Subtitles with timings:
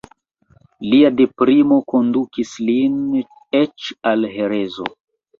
[0.91, 2.95] Lia deprimo kondukis lin
[3.59, 4.87] eĉ al herezo.